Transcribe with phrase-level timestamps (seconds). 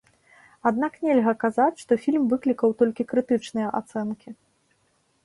[0.69, 4.29] Аднак нельга казаць, што фільм выклікаў толькі крытычныя ацэнкі.